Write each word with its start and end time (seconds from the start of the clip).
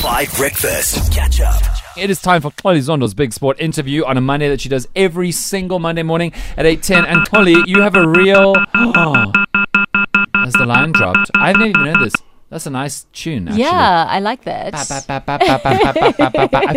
5 0.00 0.34
Breakfast. 0.38 1.12
Catch 1.12 1.42
up. 1.42 1.62
It 1.94 2.08
is 2.08 2.22
time 2.22 2.40
for 2.40 2.50
Xoli 2.52 2.78
Zondo's 2.78 3.12
Big 3.12 3.34
Sport 3.34 3.60
interview 3.60 4.02
on 4.06 4.16
a 4.16 4.20
Monday 4.22 4.48
that 4.48 4.62
she 4.62 4.70
does 4.70 4.88
every 4.96 5.30
single 5.30 5.78
Monday 5.78 6.02
morning 6.02 6.32
at 6.56 6.64
8.10. 6.64 7.04
And 7.06 7.28
Xoli, 7.28 7.66
you 7.66 7.82
have 7.82 7.94
a 7.94 8.08
real... 8.08 8.54
Oh, 8.74 9.30
as 10.46 10.54
the 10.54 10.64
line 10.64 10.92
dropped. 10.92 11.30
I 11.34 11.52
didn't 11.52 11.68
even 11.68 11.84
know 11.84 12.02
this. 12.02 12.14
That's 12.50 12.66
a 12.66 12.70
nice 12.70 13.06
tune. 13.12 13.46
Actually. 13.46 13.62
Yeah, 13.62 14.06
I 14.08 14.18
like 14.18 14.42
that. 14.42 14.74
I 14.74 14.80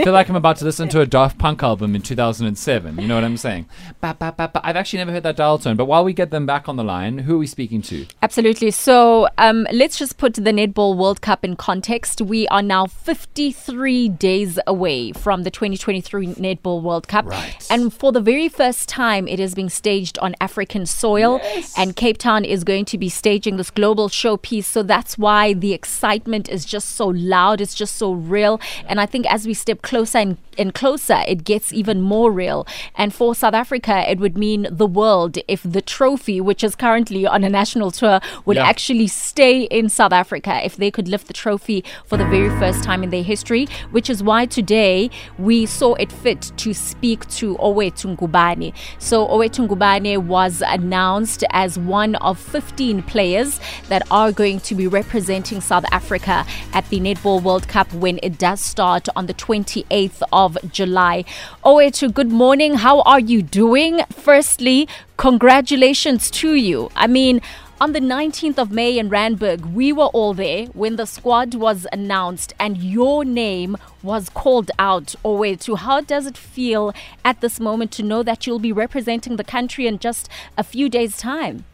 feel 0.04 0.14
like 0.14 0.30
I'm 0.30 0.36
about 0.36 0.58
to 0.58 0.66
listen 0.66 0.88
to 0.90 1.02
a 1.02 1.08
Daft 1.08 1.40
Punk 1.40 1.64
album 1.64 1.96
in 1.96 2.04
2007. 2.04 3.00
You 3.00 3.08
know 3.08 3.16
what 3.16 3.24
I'm 3.24 3.38
saying? 3.38 3.66
I've 4.04 4.76
actually 4.76 5.00
never 5.00 5.12
heard 5.12 5.24
that 5.24 5.36
dial 5.36 5.58
tone. 5.58 5.76
But 5.76 5.86
while 5.86 6.04
we 6.04 6.14
get 6.14 6.30
them 6.30 6.46
back 6.46 6.70
on 6.70 6.76
the 6.76 6.84
line, 6.84 7.18
who 7.18 7.36
are 7.36 7.40
we 7.40 7.48
speaking 7.48 7.82
to? 7.84 8.06
Absolutely. 8.22 8.70
So 8.70 9.28
um, 9.40 9.66
let's 9.72 9.98
just 9.98 10.18
put 10.18 10.36
the 10.36 10.42
Netball 10.42 10.96
World 10.96 11.22
Cup 11.22 11.44
in 11.44 11.56
context. 11.56 12.22
We 12.22 12.48
are 12.50 12.62
now 12.62 12.86
53 12.86 14.10
days 14.10 14.60
away 14.68 15.12
from 15.14 15.42
the 15.42 15.50
2023 15.50 16.36
Netball 16.36 16.84
World 16.84 17.08
Cup. 17.08 17.26
Right. 17.26 17.68
And 17.72 17.92
for 17.92 18.12
the 18.12 18.22
very 18.22 18.48
first 18.48 18.88
time, 18.88 19.28
it 19.28 19.40
is 19.40 19.56
being 19.56 19.70
staged 19.70 20.20
on 20.20 20.36
African 20.40 20.86
soil. 20.86 21.40
Yes. 21.42 21.74
And 21.76 21.96
Cape 21.96 22.20
Town 22.20 22.46
is 22.46 22.64
going 22.64 22.86
to 22.86 23.00
be 23.00 23.10
staging 23.10 23.58
this 23.58 23.72
global 23.72 24.08
showpiece. 24.08 24.66
So 24.66 24.84
that's 24.84 25.18
why 25.18 25.56
the 25.64 25.74
excitement 25.74 26.50
is 26.50 26.66
just 26.66 26.90
so 26.90 27.08
loud. 27.08 27.62
It's 27.62 27.74
just 27.74 27.96
so 27.96 28.12
real. 28.12 28.60
And 28.86 29.00
I 29.00 29.06
think 29.06 29.26
as 29.32 29.48
we 29.48 29.54
step 29.54 29.82
closer 29.82 30.18
and, 30.18 30.38
and 30.58 30.74
closer, 30.74 31.20
it 31.26 31.46
gets 31.46 31.72
even 31.72 32.02
more 32.02 32.32
real. 32.34 32.68
And 32.96 33.14
for 33.14 33.34
South 33.34 33.54
Africa, 33.54 34.04
it 34.12 34.20
would 34.20 34.38
mean 34.38 34.68
the 34.70 34.86
world 34.86 35.38
if 35.48 35.64
the 35.64 35.82
trophy, 35.82 36.42
which 36.42 36.66
is 36.66 36.76
currently 36.76 37.26
on 37.26 37.46
a 37.46 37.50
national 37.50 37.92
tour, 37.92 38.20
would 38.46 38.58
Yeah. 38.58 38.68
actually 38.68 39.08
stay 39.08 39.62
in 39.78 39.88
South 39.88 40.12
Africa 40.12 40.60
if 40.66 40.76
they 40.76 40.92
could 40.92 41.08
lift 41.08 41.28
the 41.28 41.34
trophy 41.46 41.84
for 42.06 42.18
the 42.18 42.26
very 42.26 42.50
first 42.60 42.84
time 42.84 43.02
in 43.02 43.10
their 43.10 43.24
history, 43.24 43.66
which 43.92 44.10
is 44.10 44.22
why 44.22 44.46
today 44.46 45.10
we 45.40 45.66
saw 45.66 45.94
it 45.96 46.12
fit 46.12 46.52
to 46.58 46.74
speak 46.74 47.26
to 47.40 47.56
Owethu 47.56 48.18
Ngubane. 48.18 48.74
So 49.00 49.26
Owethu 49.28 49.68
Ngubane 49.70 50.18
was 50.36 50.62
announced 50.68 51.46
as 51.52 51.80
one 51.80 52.16
of 52.16 52.38
15 52.38 53.02
players 53.04 53.62
that 53.88 54.04
are 54.12 54.34
going 54.34 54.60
to 54.68 54.76
be 54.76 54.88
representing 54.88 55.53
South 55.62 55.86
Africa 55.92 56.46
at 56.74 56.88
the 56.90 57.00
Netball 57.00 57.42
World 57.42 57.68
Cup 57.68 57.94
when 57.94 58.20
it 58.24 58.38
does 58.38 58.62
start 58.62 59.08
on 59.16 59.28
the 59.28 59.34
28th 59.34 60.22
of 60.32 60.58
July. 60.72 61.26
Owethu, 61.64 62.14
good 62.14 62.32
morning. 62.32 62.76
How 62.76 63.02
are 63.02 63.20
you 63.20 63.42
doing? 63.42 64.02
Firstly, 64.12 64.88
congratulations 65.18 66.32
to 66.32 66.56
you. 66.56 66.90
I 66.96 67.08
mean, 67.08 67.42
on 67.82 67.92
the 67.92 68.00
19th 68.00 68.58
of 68.58 68.72
May 68.72 68.98
in 68.98 69.10
Randburg, 69.10 69.74
we 69.74 69.92
were 69.92 70.06
all 70.06 70.34
there 70.34 70.68
when 70.68 70.96
the 70.96 71.06
squad 71.06 71.54
was 71.56 71.86
announced 71.92 72.54
and 72.58 72.78
your 72.78 73.26
name 73.26 73.76
was 74.02 74.30
called 74.30 74.72
out. 74.80 75.16
Owethu, 75.26 75.78
how 75.78 76.00
does 76.00 76.26
it 76.26 76.38
feel 76.38 76.94
at 77.26 77.42
this 77.42 77.60
moment 77.60 77.92
to 77.94 78.04
know 78.04 78.24
that 78.24 78.48
you'll 78.48 78.60
be 78.60 78.72
representing 78.72 79.36
the 79.36 79.44
country 79.44 79.86
in 79.86 80.00
just 80.00 80.30
a 80.58 80.64
few 80.64 80.88
days' 80.88 81.18
time? 81.18 81.66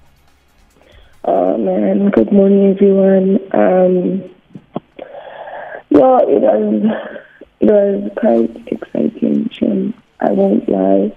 Oh 1.26 1.58
man, 1.58 2.12
good 2.12 2.32
morning 2.32 2.72
everyone. 2.72 3.40
Um, 3.52 4.30
well, 5.92 6.20
it 6.22 6.40
was 6.42 6.84
it 7.60 7.66
was 7.66 8.12
quite 8.16 8.68
exciting. 8.68 9.50
Shem. 9.52 9.94
I 10.22 10.32
won't 10.32 10.70
lie, 10.70 11.12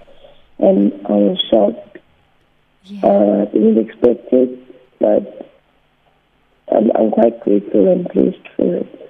and 0.59 0.93
I 1.05 1.11
was 1.11 1.41
shocked. 1.49 1.99
Yeah. 2.83 3.05
Uh, 3.07 3.45
didn't 3.45 3.77
expect 3.77 4.33
it, 4.33 4.99
but 4.99 5.49
I'm, 6.69 6.91
I'm 6.95 7.11
quite 7.11 7.39
grateful 7.39 7.89
and 7.89 8.05
pleased 8.09 8.45
for 8.57 8.75
it. 8.77 9.02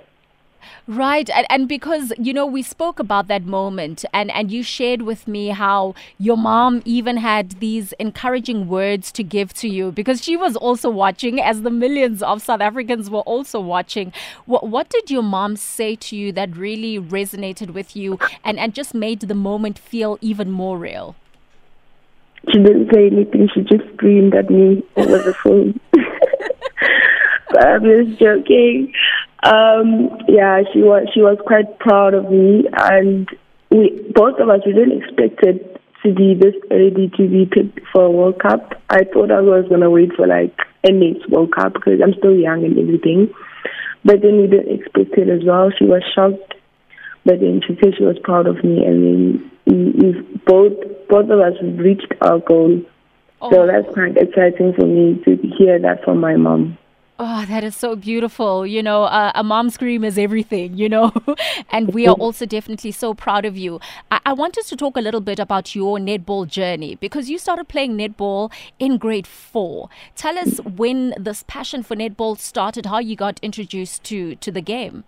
Right, 0.88 1.30
and, 1.30 1.46
and 1.50 1.68
because 1.68 2.14
you 2.18 2.34
know 2.34 2.46
we 2.46 2.62
spoke 2.62 3.00
about 3.00 3.28
that 3.28 3.46
moment, 3.46 4.06
and 4.14 4.32
and 4.32 4.52
you 4.52 4.64
shared 4.64 5.04
with 5.04 5.28
me 5.28 5.50
how 5.50 5.96
your 6.18 6.38
mom 6.38 6.82
even 6.86 7.18
had 7.18 7.52
these 7.60 7.94
encouraging 7.94 8.68
words 8.68 9.12
to 9.14 9.24
give 9.24 9.54
to 9.56 9.68
you 9.68 9.92
because 9.92 10.24
she 10.24 10.36
was 10.38 10.56
also 10.56 10.90
watching, 10.90 11.40
as 11.42 11.62
the 11.62 11.70
millions 11.70 12.22
of 12.24 12.42
South 12.42 12.62
Africans 12.62 13.10
were 13.10 13.22
also 13.22 13.60
watching. 13.60 14.14
What 14.46 14.68
what 14.68 14.90
did 14.90 15.10
your 15.10 15.24
mom 15.24 15.56
say 15.56 15.96
to 15.96 16.16
you 16.16 16.32
that 16.34 16.56
really 16.56 17.00
resonated 17.00 17.72
with 17.72 17.96
you, 17.96 18.20
and 18.44 18.60
and 18.60 18.74
just 18.74 18.94
made 18.94 19.22
the 19.22 19.36
moment 19.36 19.80
feel 19.80 20.18
even 20.22 20.52
more 20.52 20.78
real? 20.78 21.16
She 22.52 22.60
didn't 22.60 22.92
say 22.94 23.08
anything. 23.08 23.48
She 23.54 23.62
just 23.62 23.86
screamed 23.94 24.36
at 24.36 24.50
me 24.50 24.84
over 24.98 25.18
the 25.18 25.34
phone. 25.34 25.80
I'm 27.60 27.84
just 27.84 28.20
joking. 28.20 28.92
Um, 29.44 30.10
yeah, 30.30 30.62
she 30.72 30.80
was 30.80 31.08
she 31.14 31.22
was 31.22 31.38
quite 31.46 31.78
proud 31.80 32.14
of 32.14 32.32
me, 32.32 32.64
and 32.72 33.28
we 33.70 33.92
both 34.16 34.40
of 34.40 34.50
us 34.50 34.62
we 34.66 34.72
didn't 34.72 35.04
expect 35.04 35.44
it 35.44 35.82
to 36.04 36.14
be 36.14 36.34
this 36.34 36.56
early 36.72 37.12
to 37.18 37.28
be 37.28 37.46
picked 37.46 37.86
for 37.92 38.06
a 38.06 38.12
World 38.12 38.40
Cup. 38.40 38.72
I 38.90 39.04
thought 39.04 39.32
I 39.32 39.42
was 39.42 39.66
gonna 39.70 39.90
wait 39.90 40.14
for 40.16 40.28
like 40.28 40.56
a 40.84 40.92
next 40.92 41.30
World 41.30 41.54
Cup 41.54 41.74
because 41.74 42.00
I'm 42.02 42.14
still 42.18 42.36
young 42.36 42.64
and 42.64 42.80
everything. 42.80 43.34
But 44.06 44.22
then 44.22 44.40
we 44.40 44.48
didn't 44.48 44.80
expect 44.80 45.18
it 45.18 45.28
as 45.28 45.44
well. 45.46 45.72
She 45.78 45.86
was 45.86 46.04
shocked, 46.16 46.56
but 47.26 47.40
then 47.40 47.62
she 47.68 47.76
said 47.82 47.96
she 47.98 48.04
was 48.04 48.20
proud 48.24 48.48
of 48.48 48.64
me, 48.64 48.86
and 48.86 49.04
then 49.04 49.52
we, 49.66 50.40
both 50.46 50.74
both 51.10 51.30
of 51.30 51.40
us 51.40 51.60
reached 51.62 52.14
our 52.22 52.40
goal. 52.40 52.82
So 53.52 53.68
that's 53.68 53.94
quite 53.94 54.16
exciting 54.16 54.72
for 54.72 54.86
me 54.88 55.22
to 55.26 55.36
hear 55.58 55.78
that 55.80 56.06
from 56.06 56.22
my 56.22 56.38
mom. 56.38 56.78
Oh, 57.20 57.46
that 57.46 57.64
is 57.64 57.76
so 57.76 57.96
beautiful. 57.96 58.66
You 58.66 58.82
know, 58.82 59.04
uh, 59.04 59.32
a 59.36 59.44
mom's 59.44 59.76
scream 59.76 60.04
is 60.04 60.18
everything, 60.18 60.76
you 60.76 60.90
know, 60.90 61.12
and 61.72 61.94
we 61.94 62.08
are 62.08 62.16
also 62.16 62.48
definitely 62.48 62.92
so 62.92 63.14
proud 63.14 63.46
of 63.46 63.56
you. 63.56 63.80
I-, 64.12 64.22
I 64.26 64.34
want 64.34 64.58
us 64.58 64.68
to 64.70 64.76
talk 64.76 64.98
a 64.98 65.02
little 65.02 65.22
bit 65.22 65.38
about 65.38 65.76
your 65.76 66.00
netball 66.00 66.48
journey 66.48 66.96
because 66.96 67.30
you 67.30 67.38
started 67.38 67.68
playing 67.68 67.98
netball 67.98 68.52
in 68.80 68.98
grade 68.98 69.28
four. 69.28 69.90
Tell 70.16 70.40
us 70.40 70.58
when 70.62 71.14
this 71.16 71.44
passion 71.48 71.84
for 71.84 71.96
netball 71.96 72.40
started, 72.40 72.88
how 72.88 72.98
you 72.98 73.16
got 73.16 73.40
introduced 73.44 74.04
to, 74.06 74.36
to 74.38 74.52
the 74.52 74.62
game. 74.62 75.04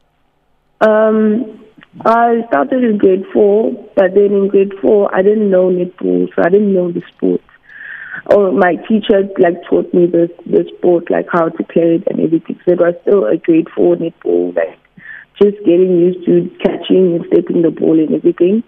Um, 0.81 1.66
I 2.05 2.43
started 2.49 2.83
in 2.83 2.99
grade 2.99 3.23
four, 3.33 3.72
but 3.95 4.13
then 4.13 4.25
in 4.25 4.47
grade 4.49 4.73
four, 4.79 5.13
I 5.13 5.23
didn't 5.23 5.49
know 5.49 5.69
netball, 5.69 6.27
so 6.35 6.43
I 6.43 6.49
didn't 6.49 6.72
know 6.72 6.91
the 6.91 7.01
sport. 7.16 7.41
Or 8.27 8.51
my 8.51 8.75
teacher 8.87 9.23
like 9.39 9.63
taught 9.69 9.93
me 9.93 10.05
the 10.07 10.29
the 10.45 10.65
sport, 10.77 11.09
like 11.09 11.27
how 11.31 11.49
to 11.49 11.63
play 11.63 11.99
it 11.99 12.03
and 12.07 12.19
everything. 12.19 12.59
So 12.65 12.73
it 12.73 12.79
was 12.79 12.95
still 13.01 13.25
a 13.25 13.37
grade 13.37 13.67
four 13.75 13.95
netball, 13.95 14.55
like 14.55 14.79
just 15.41 15.57
getting 15.65 15.99
used 15.99 16.25
to 16.25 16.49
catching 16.63 17.15
and 17.15 17.25
stepping 17.27 17.61
the 17.61 17.71
ball 17.71 17.99
and 17.99 18.13
everything. 18.13 18.63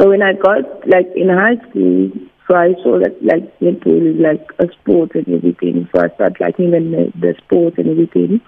So 0.00 0.08
when 0.10 0.22
I 0.22 0.32
got 0.32 0.86
like 0.88 1.08
in 1.14 1.28
high 1.28 1.56
school, 1.68 2.10
so 2.48 2.56
I 2.56 2.72
saw 2.82 2.98
that 2.98 3.18
like 3.22 3.58
netball 3.60 4.14
is 4.14 4.20
like 4.20 4.46
a 4.58 4.72
sport 4.80 5.14
and 5.14 5.28
everything. 5.28 5.88
So 5.94 6.02
I 6.02 6.08
started 6.14 6.40
liking 6.40 6.70
the, 6.70 7.12
the 7.14 7.34
sport 7.44 7.78
and 7.78 7.88
everything. 7.88 8.40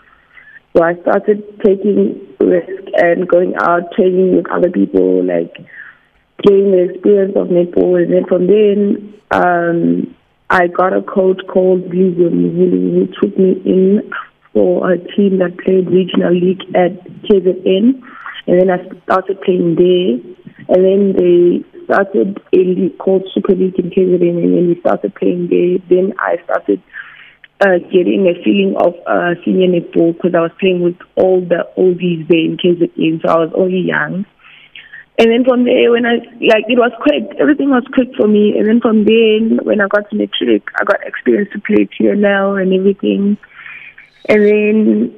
So 0.75 0.83
I 0.83 0.95
started 1.03 1.43
taking 1.65 2.21
risk 2.41 2.85
and 2.95 3.29
going 3.29 3.55
out 3.61 3.93
training 3.93 4.37
with 4.37 4.51
other 4.51 4.71
people, 4.71 5.25
like 5.25 5.53
getting 6.43 6.71
the 6.71 6.91
experience 6.95 7.35
of 7.37 7.49
netball. 7.49 8.01
And 8.01 8.13
then 8.15 8.25
from 8.27 8.47
then, 8.47 9.15
um, 9.33 10.17
I 10.51 10.67
got 10.67 10.93
a 10.93 11.03
coach 11.03 11.41
called 11.49 11.85
Blizzum 11.85 12.55
who, 12.55 12.67
who 12.71 13.07
took 13.21 13.39
me 13.39 13.63
in 13.65 14.11
for 14.53 14.93
a 14.93 14.99
team 14.99 15.39
that 15.39 15.57
played 15.65 15.89
regional 15.89 16.35
league 16.35 16.63
at 16.75 16.99
KZN. 17.25 18.03
And 18.47 18.61
then 18.61 18.69
I 18.69 18.83
started 19.05 19.41
playing 19.43 19.77
there. 19.77 20.19
And 20.69 20.85
then 20.85 21.15
they 21.17 21.65
started 21.85 22.43
a 22.53 22.57
league 22.57 22.99
called 22.99 23.29
Super 23.33 23.55
League 23.55 23.79
in 23.79 23.91
KZN. 23.91 24.43
And 24.43 24.57
then 24.57 24.69
we 24.69 24.81
started 24.81 25.15
playing 25.15 25.49
there. 25.49 25.79
Then 25.89 26.15
I 26.19 26.43
started 26.43 26.83
uh, 27.61 27.79
getting 27.93 28.27
a 28.27 28.35
feeling 28.43 28.75
of 28.77 28.95
uh, 29.07 29.35
senior 29.45 29.69
netball 29.69 30.17
because 30.17 30.35
I 30.35 30.41
was 30.41 30.53
playing 30.59 30.83
with 30.83 30.97
all 31.17 31.41
the 31.41 31.69
oldies 31.77 32.27
there 32.29 32.41
in 32.41 32.57
KZN, 32.57 33.23
so 33.23 33.29
I 33.29 33.39
was 33.39 33.53
only 33.55 33.81
young. 33.81 34.25
And 35.19 35.31
then 35.31 35.45
from 35.45 35.65
there, 35.65 35.91
when 35.91 36.07
I 36.07 36.17
like 36.41 36.65
it 36.69 36.79
was 36.79 36.93
quick, 37.03 37.37
everything 37.39 37.69
was 37.69 37.85
quick 37.93 38.09
for 38.17 38.27
me. 38.27 38.57
And 38.57 38.67
then 38.67 38.81
from 38.81 39.05
there, 39.05 39.41
when 39.63 39.81
I 39.81 39.89
got 39.89 40.09
to 40.11 40.17
matric, 40.17 40.69
I 40.81 40.85
got 40.85 41.07
experience 41.07 41.51
to 41.53 41.61
play 41.61 41.87
TNL 41.87 42.61
and 42.61 42.73
everything. 42.73 43.37
And 44.29 44.43
then 44.43 45.15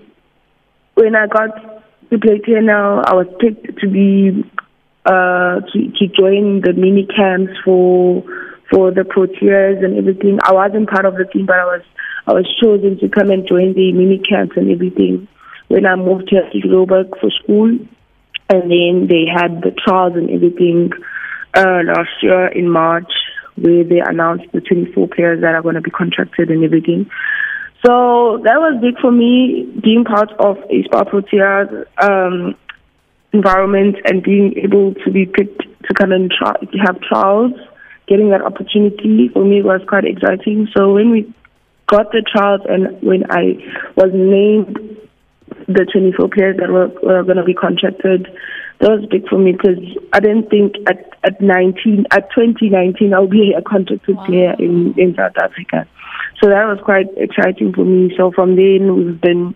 when 0.94 1.14
I 1.14 1.26
got 1.28 1.54
to 2.10 2.18
play 2.18 2.38
TNL, 2.38 3.04
I 3.06 3.14
was 3.14 3.28
picked 3.38 3.78
to 3.80 3.88
be 3.88 4.44
uh 5.04 5.58
to, 5.58 5.78
to 5.98 6.06
join 6.18 6.60
the 6.60 6.72
mini 6.76 7.06
camps 7.06 7.52
for 7.64 8.22
for 8.70 8.90
the 8.90 9.02
Proteas 9.02 9.84
and 9.84 9.98
everything. 9.98 10.38
I 10.42 10.52
wasn't 10.52 10.88
part 10.88 11.04
of 11.04 11.14
the 11.14 11.24
team, 11.24 11.46
but 11.46 11.56
I 11.56 11.64
was 11.64 11.82
I 12.26 12.32
was 12.32 12.46
chosen 12.62 12.98
to 13.00 13.08
come 13.08 13.30
and 13.30 13.46
join 13.46 13.74
the 13.74 13.92
mini 13.92 14.18
camps 14.18 14.56
and 14.56 14.70
everything 14.70 15.28
when 15.68 15.86
I 15.86 15.96
moved 15.96 16.28
here 16.30 16.48
to 16.50 16.58
Joburg 16.68 17.18
for 17.20 17.30
school. 17.42 17.78
And 18.48 18.70
then 18.70 19.08
they 19.08 19.24
had 19.32 19.62
the 19.62 19.70
trials 19.70 20.14
and 20.14 20.30
everything 20.30 20.90
uh, 21.54 21.80
last 21.84 22.22
year 22.22 22.48
in 22.48 22.68
March, 22.68 23.10
where 23.56 23.84
they 23.84 24.00
announced 24.00 24.44
the 24.52 24.60
24 24.60 25.08
players 25.08 25.40
that 25.40 25.54
are 25.54 25.62
going 25.62 25.76
to 25.76 25.80
be 25.80 25.90
contracted 25.90 26.50
and 26.50 26.64
everything. 26.64 27.10
So 27.84 28.40
that 28.44 28.58
was 28.58 28.80
big 28.80 28.98
for 29.00 29.10
me, 29.10 29.68
being 29.82 30.04
part 30.04 30.30
of 30.38 30.56
Aspire 30.70 31.04
Proteas. 31.04 31.86
Um, 32.00 32.54
environment 33.32 33.96
and 34.04 34.22
being 34.22 34.54
able 34.62 34.94
to 34.94 35.10
be 35.10 35.26
picked 35.26 35.62
to 35.62 35.94
come 35.94 36.12
and 36.12 36.30
try, 36.30 36.52
have 36.84 37.00
trials, 37.00 37.52
getting 38.06 38.30
that 38.30 38.42
opportunity 38.42 39.28
for 39.32 39.44
me 39.44 39.62
was 39.62 39.80
quite 39.88 40.04
exciting. 40.04 40.68
So 40.76 40.92
when 40.92 41.10
we 41.10 41.32
got 41.86 42.12
the 42.12 42.22
trials 42.22 42.60
and 42.68 43.00
when 43.02 43.24
I 43.30 43.56
was 43.96 44.10
named 44.12 44.98
the 45.66 45.86
24 45.90 46.28
players 46.28 46.56
that 46.58 46.70
were, 46.70 46.88
were 47.02 47.22
going 47.22 47.36
to 47.36 47.44
be 47.44 47.54
contracted, 47.54 48.26
that 48.80 48.90
was 48.90 49.06
big 49.10 49.28
for 49.28 49.38
me 49.38 49.52
because 49.52 49.78
I 50.12 50.20
didn't 50.20 50.50
think 50.50 50.74
at, 50.88 51.10
at 51.22 51.40
19, 51.40 52.06
at 52.10 52.30
2019, 52.34 53.14
I'll 53.14 53.28
be 53.28 53.54
a 53.56 53.62
contracted 53.62 54.16
wow. 54.16 54.26
player 54.26 54.54
in, 54.58 54.94
in 54.98 55.14
South 55.14 55.36
Africa. 55.36 55.86
So 56.42 56.48
that 56.48 56.64
was 56.66 56.78
quite 56.84 57.06
exciting 57.16 57.72
for 57.72 57.84
me. 57.84 58.12
So 58.16 58.32
from 58.32 58.56
then, 58.56 58.96
we've 58.96 59.20
been 59.20 59.54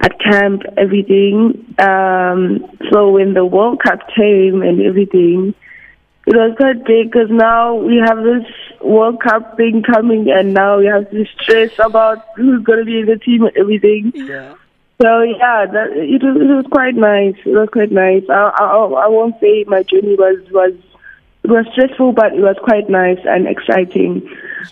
at 0.00 0.18
camp, 0.20 0.62
everything. 0.76 1.74
Um, 1.78 2.66
so 2.90 3.10
when 3.10 3.34
the 3.34 3.44
World 3.44 3.82
Cup 3.82 4.00
came 4.14 4.62
and 4.62 4.80
everything, 4.82 5.54
it 6.26 6.36
was 6.36 6.54
quite 6.56 6.84
big 6.84 7.10
because 7.10 7.28
now 7.30 7.74
we 7.74 7.96
have 7.96 8.18
this 8.18 8.44
World 8.82 9.22
Cup 9.22 9.56
thing 9.56 9.82
coming, 9.82 10.30
and 10.30 10.54
now 10.54 10.78
we 10.78 10.86
have 10.86 11.10
to 11.10 11.24
stress 11.40 11.72
about 11.78 12.24
who's 12.36 12.62
going 12.62 12.78
to 12.78 12.84
be 12.84 13.00
in 13.00 13.06
the 13.06 13.16
team 13.16 13.44
and 13.44 13.56
everything. 13.56 14.12
Yeah. 14.14 14.54
So 15.00 15.22
yeah, 15.22 15.66
that, 15.66 15.92
it 15.92 16.22
was 16.22 16.36
it 16.36 16.54
was 16.54 16.66
quite 16.70 16.94
nice. 16.94 17.34
It 17.46 17.56
was 17.56 17.68
quite 17.72 17.90
nice. 17.90 18.22
I 18.28 18.50
I, 18.54 18.64
I 18.84 19.08
won't 19.08 19.40
say 19.40 19.64
my 19.66 19.82
journey 19.82 20.14
was 20.16 20.38
was 20.50 20.74
it 21.42 21.50
was 21.50 21.66
stressful, 21.72 22.12
but 22.12 22.34
it 22.34 22.40
was 22.40 22.56
quite 22.62 22.90
nice 22.90 23.18
and 23.24 23.48
exciting. 23.48 24.28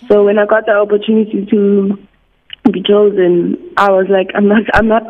So 0.07 0.25
when 0.25 0.37
I 0.37 0.45
got 0.45 0.65
the 0.65 0.73
opportunity 0.73 1.45
to 1.47 1.97
be 2.71 2.83
chosen, 2.83 3.57
I 3.77 3.91
was 3.91 4.05
like, 4.09 4.29
I'm 4.35 4.47
not, 4.47 4.63
I'm 4.73 4.87
not, 4.87 5.03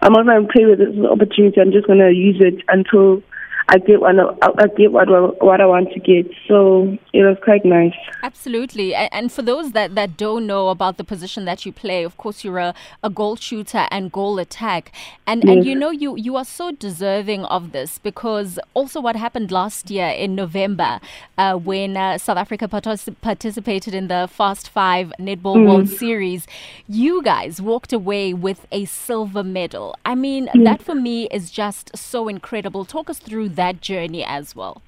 I'm 0.00 0.12
not 0.12 0.26
going 0.26 0.46
to 0.46 0.52
play 0.52 0.64
with 0.64 0.78
this 0.78 0.96
opportunity. 1.04 1.60
I'm 1.60 1.72
just 1.72 1.86
going 1.86 1.98
to 1.98 2.12
use 2.12 2.36
it 2.40 2.62
until 2.68 3.22
I 3.72 3.78
get 3.78 4.02
what 4.02 4.14
I 4.18 4.66
get 4.76 4.92
what 4.92 5.08
what 5.42 5.62
I 5.62 5.64
want 5.64 5.92
to 5.94 6.00
get. 6.00 6.30
So 6.46 6.98
it 7.14 7.22
was 7.22 7.38
quite 7.42 7.64
nice. 7.64 7.94
Absolutely, 8.22 8.94
and 8.94 9.32
for 9.32 9.40
those 9.40 9.72
that, 9.72 9.94
that 9.94 10.18
don't 10.18 10.46
know 10.46 10.68
about 10.68 10.98
the 10.98 11.04
position 11.04 11.46
that 11.46 11.64
you 11.64 11.72
play, 11.72 12.04
of 12.04 12.18
course 12.18 12.44
you're 12.44 12.58
a, 12.58 12.74
a 13.02 13.08
goal 13.08 13.36
shooter 13.36 13.86
and 13.90 14.12
goal 14.12 14.38
attack, 14.38 14.92
and 15.26 15.42
yes. 15.42 15.56
and 15.56 15.64
you 15.64 15.74
know 15.74 15.88
you 15.88 16.16
you 16.16 16.36
are 16.36 16.44
so 16.44 16.70
deserving 16.72 17.46
of 17.46 17.72
this 17.72 17.96
because 17.96 18.58
also 18.74 19.00
what 19.00 19.16
happened 19.16 19.50
last 19.50 19.90
year 19.90 20.08
in 20.08 20.34
November 20.34 21.00
uh, 21.38 21.54
when 21.56 21.96
uh, 21.96 22.18
South 22.18 22.36
Africa 22.36 22.68
partic- 22.68 23.16
participated 23.22 23.94
in 23.94 24.08
the 24.08 24.28
Fast 24.30 24.68
Five 24.68 25.14
Netball 25.18 25.56
mm. 25.56 25.66
World 25.66 25.88
Series, 25.88 26.46
you 26.86 27.22
guys 27.22 27.62
walked 27.62 27.94
away 27.94 28.34
with 28.34 28.66
a 28.70 28.84
silver 28.84 29.42
medal. 29.42 29.96
I 30.04 30.14
mean 30.14 30.48
mm. 30.48 30.62
that 30.64 30.82
for 30.82 30.94
me 30.94 31.26
is 31.30 31.50
just 31.50 31.96
so 31.96 32.28
incredible. 32.28 32.84
Talk 32.84 33.08
us 33.08 33.18
through 33.18 33.48
that 33.50 33.61
journey 33.70 34.24
as 34.24 34.56
well? 34.56 34.82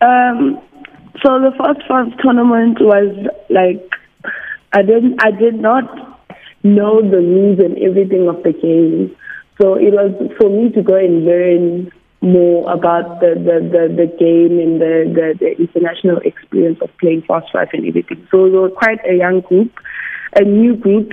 Um, 0.00 0.62
so 1.22 1.38
the 1.40 1.52
first 1.58 1.86
first 1.88 2.12
tournament 2.22 2.78
was 2.80 3.12
like 3.50 3.84
I 4.72 4.82
didn't 4.82 5.20
I 5.20 5.32
did 5.32 5.56
not 5.60 5.84
know 6.62 7.02
the 7.02 7.18
rules 7.18 7.58
and 7.58 7.76
everything 7.78 8.28
of 8.28 8.42
the 8.42 8.52
game. 8.52 9.16
So 9.60 9.74
it 9.74 9.92
was 9.92 10.14
for 10.40 10.48
me 10.48 10.70
to 10.72 10.82
go 10.82 10.94
and 10.94 11.24
learn 11.24 11.90
more 12.20 12.70
about 12.72 13.20
the, 13.20 13.34
the, 13.34 13.58
the, 13.62 13.84
the 13.94 14.06
game 14.18 14.58
and 14.58 14.80
the, 14.80 15.06
the, 15.14 15.34
the 15.38 15.50
international 15.56 16.18
experience 16.24 16.78
of 16.82 16.90
playing 16.98 17.22
fast 17.26 17.46
five 17.52 17.68
and 17.72 17.86
everything. 17.86 18.26
So 18.30 18.44
we 18.44 18.50
were 18.50 18.70
quite 18.70 18.98
a 19.08 19.14
young 19.14 19.40
group, 19.40 19.72
a 20.34 20.42
new 20.42 20.76
group 20.76 21.12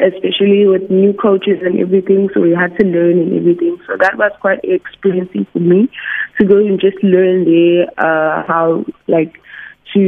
especially 0.00 0.66
with 0.66 0.90
new 0.90 1.12
coaches 1.12 1.60
and 1.62 1.78
everything. 1.80 2.28
So 2.34 2.40
we 2.40 2.50
had 2.50 2.76
to 2.78 2.86
learn 2.86 3.20
and 3.20 3.32
everything. 3.38 3.78
So 3.86 3.96
that 3.98 4.16
was 4.16 4.32
quite 4.40 4.60
experiencing 4.62 5.46
for 5.52 5.60
me 5.60 5.88
to 6.38 6.46
go 6.46 6.58
and 6.58 6.80
just 6.80 7.02
learn 7.02 7.44
there 7.44 7.86
uh, 7.98 8.42
how 8.46 8.84
like 9.08 9.34
to 9.94 10.02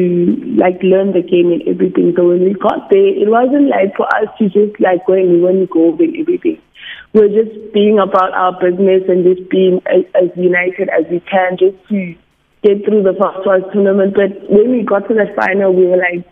like 0.57 0.83
learn 0.83 1.13
the 1.13 1.23
game 1.23 1.53
and 1.53 1.63
everything. 1.69 2.13
So 2.17 2.29
when 2.29 2.45
we 2.45 2.55
got 2.55 2.91
there, 2.91 3.07
it 3.07 3.31
wasn't 3.31 3.69
like 3.71 3.95
for 3.97 4.07
us 4.19 4.29
to 4.39 4.49
just 4.51 4.81
like 4.81 5.07
go 5.07 5.15
and 5.15 5.43
win 5.43 5.69
gold 5.71 6.01
and 6.01 6.17
everything. 6.17 6.61
We're 7.15 7.29
just 7.29 7.73
being 7.73 7.99
about 7.99 8.35
our 8.35 8.53
business 8.61 9.05
and 9.09 9.25
just 9.25 9.49
being 9.49 9.81
as, 9.87 10.05
as 10.15 10.31
united 10.37 10.91
as 10.91 11.07
we 11.11 11.21
can 11.21 11.57
just 11.57 11.79
to 11.89 12.15
get 12.63 12.85
through 12.85 13.05
the 13.05 13.15
first 13.15 13.47
round 13.47 13.65
tournament. 13.73 14.15
But 14.15 14.51
when 14.51 14.71
we 14.71 14.83
got 14.83 15.09
to 15.09 15.15
the 15.15 15.31
final, 15.37 15.73
we 15.73 15.87
were 15.87 15.97
like, 15.97 16.27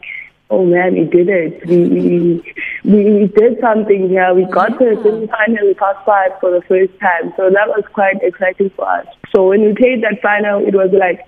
oh 0.54 0.64
man, 0.64 0.94
we 0.94 1.04
did 1.04 1.28
it. 1.28 1.66
We, 1.66 1.88
we, 1.88 2.54
we 2.84 3.26
did 3.34 3.58
something 3.60 4.08
here. 4.08 4.32
We 4.34 4.44
got 4.46 4.70
yeah. 4.72 4.78
to 4.78 4.84
the 4.94 5.02
semi-final 5.02 5.74
top 5.74 6.06
five 6.06 6.30
for 6.40 6.50
the 6.50 6.62
first 6.68 6.94
time. 7.00 7.34
So 7.36 7.50
that 7.50 7.68
was 7.68 7.84
quite 7.92 8.22
exciting 8.22 8.70
for 8.76 8.88
us. 8.88 9.06
So 9.34 9.48
when 9.48 9.62
we 9.62 9.74
played 9.74 10.02
that 10.04 10.22
final, 10.22 10.64
it 10.64 10.74
was 10.74 10.90
like, 10.92 11.26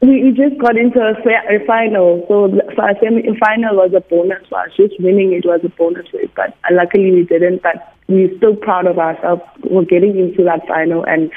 we, 0.00 0.22
we 0.22 0.30
just 0.32 0.56
got 0.62 0.76
into 0.76 1.00
a, 1.00 1.12
a 1.50 1.66
final. 1.66 2.24
So 2.28 2.46
our 2.80 2.94
semi-final 3.02 3.76
was 3.76 3.92
a 3.96 4.00
bonus 4.00 4.46
for 4.48 4.60
us. 4.60 4.70
Just 4.76 4.94
winning 5.00 5.32
it 5.32 5.44
was 5.44 5.60
a 5.64 5.68
bonus 5.70 6.06
for 6.08 6.22
us. 6.22 6.30
But 6.36 6.54
luckily 6.70 7.10
we 7.10 7.24
didn't. 7.24 7.62
But 7.62 7.94
we're 8.06 8.34
still 8.36 8.56
proud 8.56 8.86
of 8.86 8.98
ourselves 8.98 9.42
for 9.66 9.84
getting 9.84 10.16
into 10.16 10.44
that 10.44 10.66
final 10.66 11.04
and 11.04 11.30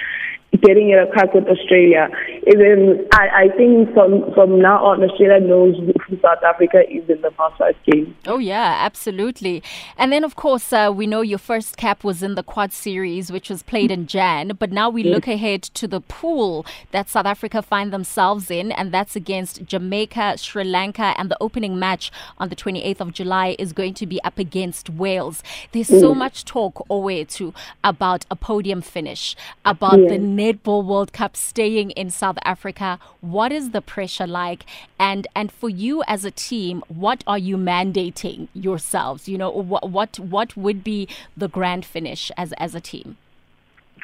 getting 0.61 0.89
it 0.89 0.99
a 0.99 1.07
crack 1.11 1.33
with 1.33 1.47
Australia. 1.47 2.09
Even 2.47 3.07
I, 3.13 3.45
I 3.45 3.57
think 3.57 3.93
from 3.93 4.31
from 4.33 4.61
now 4.61 4.83
on, 4.85 5.03
Australia 5.03 5.39
knows 5.39 5.75
who 5.77 6.17
South 6.21 6.43
Africa 6.43 6.81
is 6.89 7.09
in 7.09 7.21
the 7.21 7.31
five 7.31 7.75
game. 7.85 8.15
Oh 8.27 8.37
yeah, 8.37 8.77
absolutely. 8.79 9.63
And 9.97 10.11
then 10.11 10.23
of 10.23 10.35
course 10.35 10.71
uh, 10.71 10.91
we 10.93 11.07
know 11.07 11.21
your 11.21 11.39
first 11.39 11.77
cap 11.77 12.03
was 12.03 12.21
in 12.21 12.35
the 12.35 12.43
Quad 12.43 12.71
Series, 12.71 13.31
which 13.31 13.49
was 13.49 13.63
played 13.63 13.91
in 13.91 14.07
Jan. 14.07 14.53
But 14.59 14.71
now 14.71 14.89
we 14.89 15.03
yes. 15.03 15.13
look 15.13 15.27
ahead 15.27 15.63
to 15.63 15.87
the 15.87 16.01
pool 16.01 16.65
that 16.91 17.09
South 17.09 17.25
Africa 17.25 17.61
find 17.61 17.91
themselves 17.91 18.51
in, 18.51 18.71
and 18.71 18.91
that's 18.91 19.15
against 19.15 19.65
Jamaica, 19.65 20.37
Sri 20.37 20.63
Lanka, 20.63 21.13
and 21.17 21.29
the 21.31 21.37
opening 21.41 21.79
match 21.79 22.11
on 22.37 22.49
the 22.49 22.55
28th 22.55 23.01
of 23.01 23.13
July 23.13 23.55
is 23.57 23.73
going 23.73 23.93
to 23.95 24.05
be 24.05 24.21
up 24.23 24.37
against 24.37 24.89
Wales. 24.89 25.43
There's 25.71 25.89
yes. 25.89 26.01
so 26.01 26.13
much 26.13 26.45
talk, 26.45 26.85
to 27.23 27.53
about 27.83 28.25
a 28.31 28.35
podium 28.35 28.81
finish, 28.81 29.35
about 29.65 29.99
yes. 29.99 30.11
the 30.11 30.17
Netball 30.43 30.83
World 30.83 31.13
Cup 31.13 31.37
staying 31.37 31.91
in 31.91 32.09
South 32.09 32.37
Africa. 32.43 32.99
What 33.21 33.53
is 33.53 33.69
the 33.69 33.81
pressure 33.81 34.27
like? 34.27 34.65
And 34.99 35.25
and 35.35 35.49
for 35.49 35.69
you 35.69 36.03
as 36.05 36.25
a 36.25 36.31
team, 36.31 36.83
what 36.89 37.23
are 37.25 37.37
you 37.37 37.55
mandating 37.55 38.49
yourselves? 38.53 39.29
You 39.29 39.37
know, 39.37 39.49
what 39.49 39.89
what 39.89 40.19
what 40.19 40.57
would 40.57 40.83
be 40.83 41.07
the 41.37 41.47
grand 41.47 41.85
finish 41.85 42.29
as 42.35 42.51
as 42.65 42.75
a 42.75 42.81
team? 42.81 43.15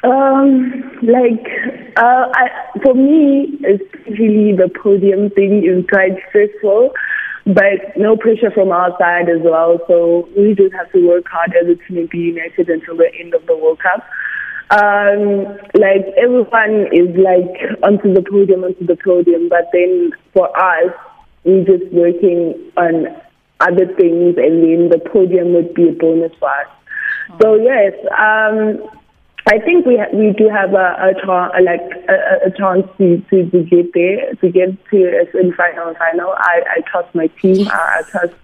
Um, 0.02 0.54
like 1.02 1.46
uh, 1.98 2.24
I, 2.42 2.48
for 2.82 2.94
me, 2.94 3.58
especially 3.74 4.56
the 4.56 4.70
podium 4.82 5.28
thing 5.28 5.62
is 5.72 5.84
quite 5.92 6.16
stressful, 6.30 6.94
but 7.44 7.98
no 7.98 8.16
pressure 8.16 8.50
from 8.50 8.70
our 8.70 8.96
side 8.98 9.28
as 9.28 9.42
well. 9.42 9.78
So 9.86 10.26
we 10.34 10.54
just 10.54 10.72
have 10.72 10.90
to 10.92 11.06
work 11.06 11.26
hard 11.28 11.52
as 11.60 11.68
a 11.68 11.76
team, 11.84 12.08
be 12.10 12.32
united 12.32 12.70
until 12.70 12.96
the 12.96 13.10
end 13.20 13.34
of 13.34 13.44
the 13.46 13.54
World 13.54 13.80
Cup 13.80 14.08
um, 14.70 15.58
like 15.74 16.06
everyone 16.16 16.86
is 16.92 17.10
like 17.16 17.82
onto 17.82 18.14
the 18.14 18.22
podium, 18.22 18.64
onto 18.64 18.86
the 18.86 18.96
podium, 18.96 19.48
but 19.48 19.68
then 19.72 20.12
for 20.32 20.48
us, 20.56 20.92
we're 21.44 21.64
just 21.64 21.92
working 21.92 22.54
on 22.76 23.06
other 23.60 23.86
things, 23.96 24.36
and 24.36 24.62
then 24.62 24.88
the 24.88 25.00
podium 25.12 25.54
would 25.54 25.74
be 25.74 25.88
a 25.88 25.92
bonus 25.92 26.32
for 26.38 26.48
us. 26.48 26.68
So 27.42 27.56
yes, 27.56 27.94
um, 28.18 28.82
I 29.46 29.58
think 29.58 29.86
we 29.86 29.96
ha- 29.96 30.14
we 30.14 30.32
do 30.32 30.48
have 30.48 30.74
a, 30.74 31.10
a 31.10 31.14
chance, 31.24 31.52
like 31.64 31.80
a, 32.08 32.48
a 32.48 32.50
chance 32.56 32.86
to, 32.98 33.18
to, 33.30 33.50
to 33.50 33.62
get 33.64 33.92
there, 33.94 34.34
to 34.34 34.50
get 34.50 34.68
to 34.90 34.96
a 35.04 35.30
semi-final 35.32 35.94
final. 35.94 36.30
I, 36.36 36.62
I 36.76 36.80
trust 36.90 37.14
my 37.14 37.26
team. 37.42 37.66
I, 37.68 38.00
I 38.00 38.10
trust 38.10 38.34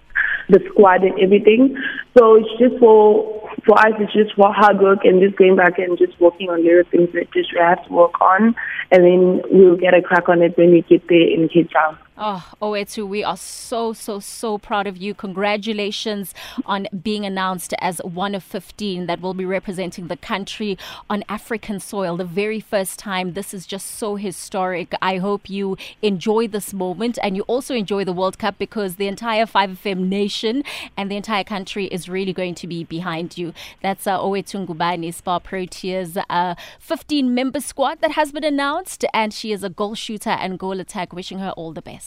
the 0.49 0.59
squad 0.69 1.03
and 1.03 1.19
everything. 1.19 1.77
So 2.17 2.35
it's 2.35 2.59
just 2.59 2.77
for 2.79 3.46
for 3.67 3.77
us, 3.77 3.93
it's 3.99 4.13
just 4.13 4.37
hard 4.53 4.79
work 4.79 4.99
and 5.03 5.21
just 5.21 5.35
going 5.35 5.57
back 5.57 5.77
and 5.77 5.97
just 5.97 6.19
working 6.19 6.49
on 6.49 6.63
little 6.63 6.89
things 6.89 7.09
that 7.13 7.31
just 7.33 7.53
we 7.53 7.59
have 7.59 7.85
to 7.85 7.93
work 7.93 8.19
on, 8.21 8.55
and 8.91 9.03
then 9.03 9.41
we'll 9.51 9.75
get 9.75 9.93
a 9.93 10.01
crack 10.01 10.29
on 10.29 10.41
it 10.41 10.57
when 10.57 10.71
we 10.71 10.81
get 10.83 11.05
there 11.09 11.29
in 11.29 11.49
Cape 11.49 11.69
Town. 11.71 11.97
Oh, 12.19 12.51
Owethu, 12.59 13.07
we 13.07 13.23
are 13.23 13.37
so, 13.37 13.93
so, 13.93 14.19
so 14.19 14.57
proud 14.57 14.87
of 14.87 14.97
you. 14.97 15.13
Congratulations 15.13 16.33
on 16.65 16.87
being 17.03 17.27
announced 17.27 17.75
as 17.79 17.99
one 17.99 18.33
of 18.33 18.41
15 18.41 19.05
that 19.05 19.21
will 19.21 19.35
be 19.35 19.45
representing 19.45 20.07
the 20.07 20.17
country 20.17 20.79
on 21.11 21.23
African 21.29 21.79
soil. 21.79 22.17
The 22.17 22.25
very 22.25 22.59
first 22.59 22.97
time. 22.97 23.33
This 23.33 23.53
is 23.53 23.67
just 23.67 23.85
so 23.99 24.15
historic. 24.15 24.95
I 24.99 25.17
hope 25.17 25.47
you 25.47 25.77
enjoy 26.01 26.47
this 26.47 26.73
moment 26.73 27.19
and 27.21 27.35
you 27.35 27.43
also 27.43 27.75
enjoy 27.75 28.03
the 28.03 28.13
World 28.13 28.39
Cup 28.39 28.57
because 28.57 28.95
the 28.95 29.07
entire 29.07 29.45
5FM 29.45 30.07
nation 30.07 30.63
and 30.97 31.11
the 31.11 31.17
entire 31.17 31.43
country 31.43 31.85
is 31.85 32.09
really 32.09 32.33
going 32.33 32.55
to 32.55 32.65
be 32.65 32.83
behind 32.83 33.37
you. 33.37 33.53
That's 33.83 34.07
uh, 34.07 34.17
Owethu 34.17 34.65
Ngubane, 34.65 35.13
Spar 35.13 35.39
Proteas, 35.39 36.17
uh, 36.31 36.55
15 36.79 37.35
member 37.35 37.59
squad 37.59 38.01
that 38.01 38.13
has 38.13 38.31
been 38.31 38.43
announced, 38.43 39.05
and 39.13 39.31
she 39.31 39.51
is 39.51 39.63
a 39.63 39.69
goal 39.69 39.93
shooter 39.93 40.31
and 40.31 40.57
goal 40.57 40.79
attack. 40.79 41.13
Wishing 41.13 41.37
her 41.37 41.51
all 41.51 41.73
the 41.73 41.81
best. 41.83 42.06